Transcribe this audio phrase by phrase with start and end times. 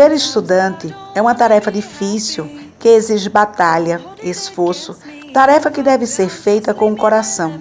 [0.00, 4.96] Ser estudante é uma tarefa difícil que exige batalha, esforço,
[5.34, 7.60] tarefa que deve ser feita com o coração.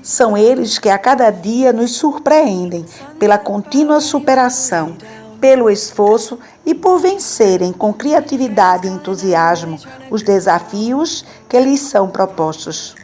[0.00, 2.86] São eles que a cada dia nos surpreendem
[3.18, 4.96] pela contínua superação,
[5.40, 9.76] pelo esforço e por vencerem com criatividade e entusiasmo
[10.12, 12.94] os desafios que lhes são propostos.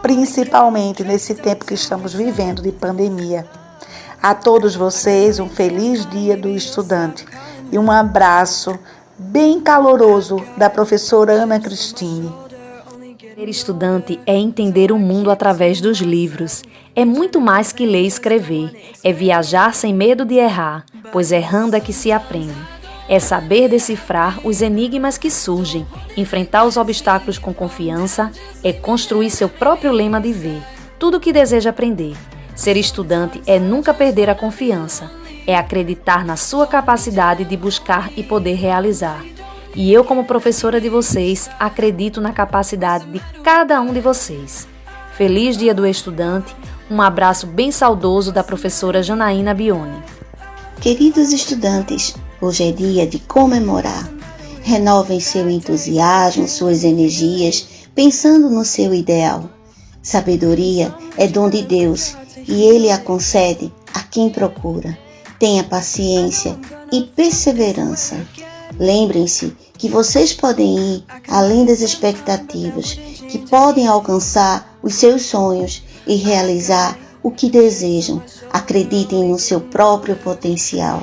[0.00, 3.44] Principalmente nesse tempo que estamos vivendo de pandemia.
[4.22, 7.26] A todos vocês, um feliz dia do estudante
[7.72, 8.78] e um abraço
[9.18, 12.30] bem caloroso da professora Ana Cristine.
[13.34, 16.62] Ser estudante é entender o mundo através dos livros.
[16.94, 18.92] É muito mais que ler e escrever.
[19.02, 22.54] É viajar sem medo de errar, pois errando é que se aprende.
[23.08, 28.30] É saber decifrar os enigmas que surgem, enfrentar os obstáculos com confiança,
[28.62, 30.62] é construir seu próprio lema de ver.
[30.98, 32.16] Tudo o que deseja aprender.
[32.54, 35.10] Ser estudante é nunca perder a confiança,
[35.46, 39.24] é acreditar na sua capacidade de buscar e poder realizar.
[39.74, 44.68] E eu, como professora de vocês, acredito na capacidade de cada um de vocês.
[45.16, 46.54] Feliz Dia do Estudante,
[46.90, 50.02] um abraço bem saudoso da professora Janaína Bione.
[50.80, 54.10] Queridos estudantes, hoje é dia de comemorar.
[54.62, 59.48] Renovem seu entusiasmo, suas energias, pensando no seu ideal.
[60.02, 64.98] Sabedoria é dom de Deus e Ele a concede a quem procura.
[65.42, 66.56] Tenha paciência
[66.92, 68.14] e perseverança.
[68.78, 72.92] Lembrem-se que vocês podem ir além das expectativas,
[73.28, 78.22] que podem alcançar os seus sonhos e realizar o que desejam.
[78.52, 81.02] Acreditem no seu próprio potencial.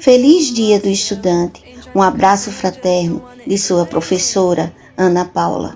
[0.00, 1.60] Feliz Dia do Estudante.
[1.92, 5.74] Um abraço fraterno de sua professora Ana Paula.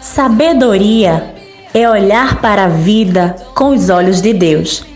[0.00, 1.34] Sabedoria
[1.74, 4.93] é olhar para a vida com os olhos de Deus.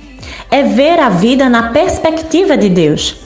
[0.50, 3.16] É ver a vida na perspectiva de Deus.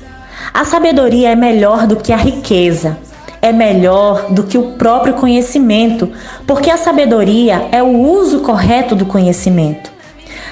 [0.53, 2.99] A sabedoria é melhor do que a riqueza,
[3.41, 6.11] é melhor do que o próprio conhecimento,
[6.47, 9.93] porque a sabedoria é o uso correto do conhecimento.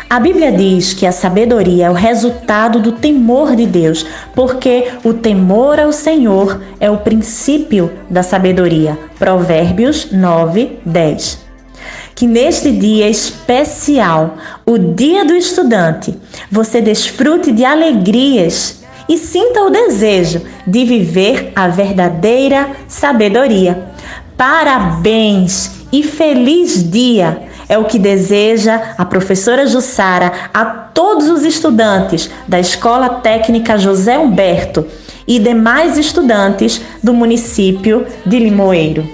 [0.09, 5.13] A Bíblia diz que a sabedoria é o resultado do temor de Deus, porque o
[5.13, 8.97] temor ao Senhor é o princípio da sabedoria.
[9.19, 11.50] Provérbios 9, 10
[12.21, 14.37] que neste dia especial,
[14.67, 16.15] o Dia do Estudante,
[16.53, 23.87] você desfrute de alegrias e sinta o desejo de viver a verdadeira sabedoria.
[24.37, 27.41] Parabéns e feliz dia!
[27.67, 34.19] É o que deseja a professora Jussara a todos os estudantes da Escola Técnica José
[34.19, 34.87] Humberto
[35.27, 39.09] e demais estudantes do município de Limoeiro.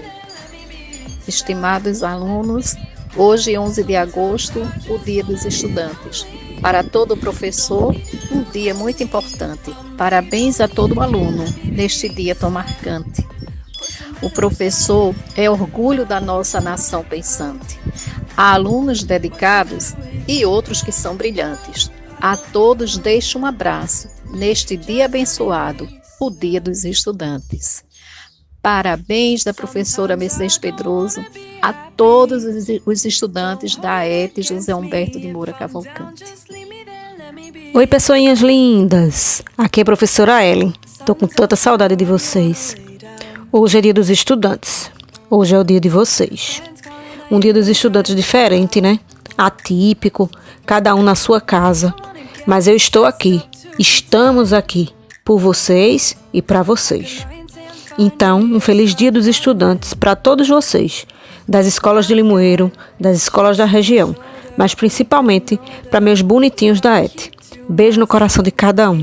[1.28, 2.74] Estimados alunos,
[3.18, 4.60] Hoje, 11 de agosto,
[4.90, 6.26] o Dia dos Estudantes.
[6.60, 7.96] Para todo professor,
[8.30, 9.74] um dia muito importante.
[9.96, 13.26] Parabéns a todo aluno neste dia tão marcante.
[14.20, 17.80] O professor é orgulho da nossa nação pensante.
[18.36, 19.94] Há alunos dedicados
[20.28, 21.90] e outros que são brilhantes.
[22.20, 25.88] A todos deixo um abraço neste dia abençoado,
[26.20, 27.85] o Dia dos Estudantes.
[28.66, 31.24] Parabéns da professora Mercedes Pedroso
[31.62, 32.42] a todos
[32.84, 36.24] os estudantes da ET José Humberto de Moura Cavalcante.
[37.72, 39.40] Oi, pessoinhas lindas!
[39.56, 40.74] Aqui é a professora Ellen.
[41.04, 42.74] Tô com tanta saudade de vocês.
[43.52, 44.90] Hoje é dia dos estudantes.
[45.30, 46.60] Hoje é o dia de vocês.
[47.30, 48.98] Um dia dos estudantes diferente, né?
[49.38, 50.28] Atípico,
[50.66, 51.94] cada um na sua casa.
[52.44, 53.40] Mas eu estou aqui,
[53.78, 54.88] estamos aqui,
[55.24, 57.24] por vocês e para vocês.
[57.98, 61.06] Então, um feliz dia dos estudantes para todos vocês,
[61.48, 62.70] das escolas de Limoeiro,
[63.00, 64.14] das escolas da região,
[64.54, 65.58] mas principalmente
[65.90, 67.30] para meus bonitinhos da ET.
[67.66, 69.02] Beijo no coração de cada um.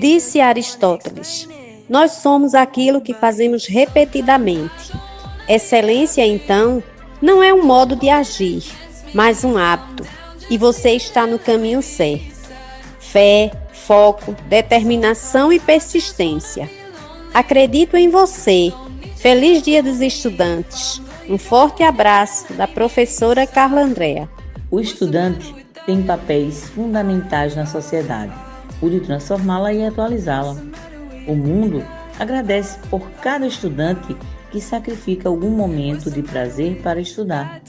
[0.00, 1.48] Disse Aristóteles:
[1.88, 4.92] Nós somos aquilo que fazemos repetidamente.
[5.48, 6.82] Excelência, então,
[7.22, 8.64] não é um modo de agir,
[9.14, 10.04] mas um hábito,
[10.48, 12.40] e você está no caminho certo.
[12.98, 16.79] Fé, foco, determinação e persistência
[17.32, 18.72] Acredito em você.
[19.16, 21.00] Feliz Dia dos Estudantes.
[21.28, 24.28] Um forte abraço da professora Carla Andrea.
[24.68, 25.54] O estudante
[25.86, 28.32] tem papéis fundamentais na sociedade,
[28.82, 30.56] o de transformá-la e atualizá-la.
[31.28, 31.84] O mundo
[32.18, 34.16] agradece por cada estudante
[34.50, 37.62] que sacrifica algum momento de prazer para estudar,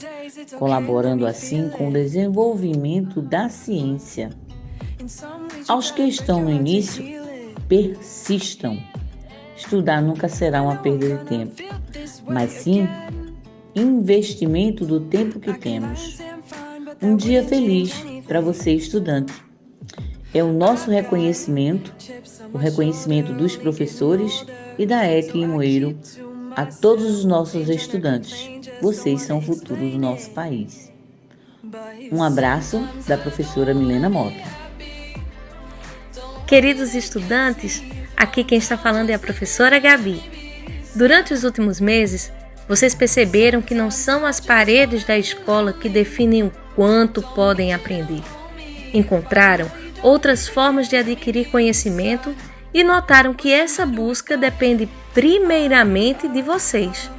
[0.58, 4.30] colaborando assim com o desenvolvimento da ciência.
[5.68, 7.04] Aos que estão no início,
[7.68, 8.76] persistam
[9.56, 11.54] Estudar nunca será uma perda de tempo,
[12.28, 12.88] mas sim
[13.74, 16.18] investimento do tempo que temos.
[17.00, 17.92] Um dia feliz
[18.26, 19.32] para você, estudante.
[20.34, 21.92] É o nosso reconhecimento
[22.52, 24.44] o reconhecimento dos professores
[24.78, 25.98] e da ET Limoeiro
[26.54, 28.50] a todos os nossos estudantes.
[28.80, 30.92] Vocês são o futuro do nosso país.
[32.10, 34.62] Um abraço da professora Milena Mota.
[36.46, 37.82] Queridos estudantes,
[38.16, 40.22] aqui quem está falando é a professora Gabi.
[40.94, 42.32] Durante os últimos meses,
[42.68, 48.22] vocês perceberam que não são as paredes da escola que definem o quanto podem aprender.
[48.94, 49.70] Encontraram
[50.02, 52.34] outras formas de adquirir conhecimento
[52.74, 57.10] e notaram que essa busca depende primeiramente de vocês.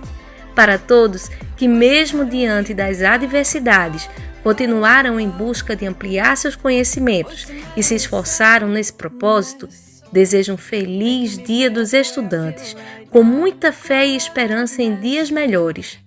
[0.56, 4.10] Para todos que, mesmo diante das adversidades,
[4.44, 7.48] continuaram em busca de ampliar seus conhecimentos
[7.78, 9.68] e se esforçaram nesse propósito,
[10.14, 12.78] desejo um feliz Dia dos Estudantes,
[13.10, 15.98] com muita fé e esperança em dias melhores.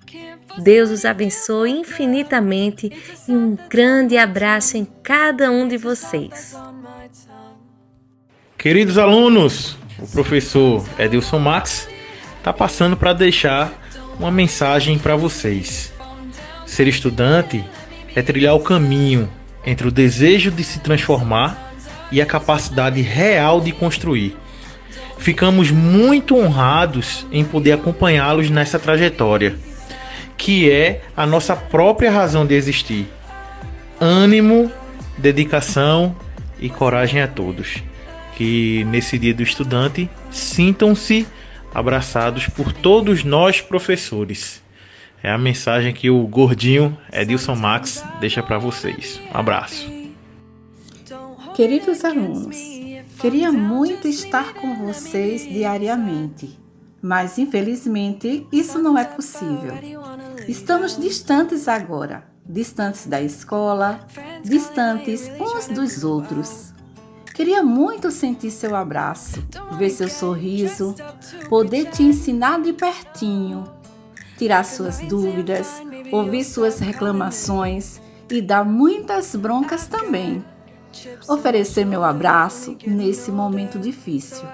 [0.58, 2.91] Deus os abençoe infinitamente
[3.29, 6.56] e um grande abraço em cada um de vocês.
[8.56, 11.88] Queridos alunos, o professor Edilson Max
[12.38, 13.73] está passando para deixar
[14.19, 15.93] uma mensagem para vocês.
[16.64, 17.62] Ser estudante
[18.14, 19.29] é trilhar o caminho
[19.64, 21.66] entre o desejo de se transformar
[22.11, 24.37] e a capacidade real de construir.
[25.19, 29.56] Ficamos muito honrados em poder acompanhá-los nessa trajetória,
[30.37, 33.06] que é a nossa própria razão de existir.
[34.00, 34.70] Ânimo,
[35.17, 36.14] dedicação
[36.61, 37.82] e coragem a todos.
[38.37, 41.26] Que nesse dia do estudante sintam-se
[41.75, 44.62] abraçados por todos nós professores.
[45.23, 49.20] É a mensagem que o gordinho Edilson Max deixa para vocês.
[49.35, 49.96] Um abraço.
[51.56, 52.55] Queridos alunos,
[53.19, 56.61] queria muito estar com vocês diariamente,
[57.00, 59.73] mas infelizmente isso não é possível.
[60.47, 64.06] Estamos distantes agora, distantes da escola,
[64.44, 66.75] distantes uns dos outros.
[67.35, 69.43] Queria muito sentir seu abraço,
[69.79, 70.94] ver seu sorriso,
[71.49, 73.64] poder te ensinar de pertinho
[74.37, 75.82] tirar suas dúvidas,
[76.12, 80.44] ouvir suas reclamações e dar muitas broncas também.
[81.29, 84.47] Oferecer meu abraço nesse momento difícil.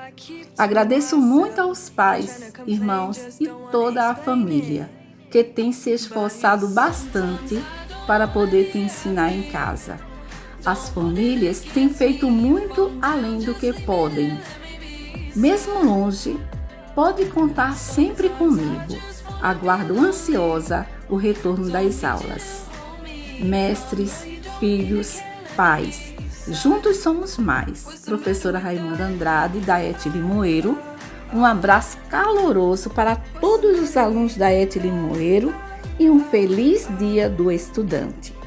[0.56, 4.90] Agradeço muito aos pais, irmãos e toda a família
[5.30, 7.62] que tem se esforçado bastante
[8.06, 9.98] para poder te ensinar em casa.
[10.64, 14.38] As famílias têm feito muito além do que podem.
[15.34, 16.38] Mesmo longe,
[16.94, 18.94] pode contar sempre comigo
[19.42, 22.64] aguardo ansiosa o retorno das aulas.
[23.40, 24.24] Mestres,
[24.60, 25.18] filhos,
[25.56, 26.14] pais,
[26.48, 28.02] juntos somos mais.
[28.04, 30.78] Professora Raimunda Andrade, da ET Limoeiro.
[31.32, 35.54] Um abraço caloroso para todos os alunos da ET Limoeiro
[35.98, 38.41] e um feliz dia do estudante.